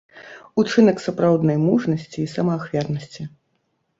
Учынак 0.61 1.01
сапраўднай 1.07 1.59
мужнасці 1.65 2.17
і 2.23 2.27
самаахвярнасці. 2.35 3.29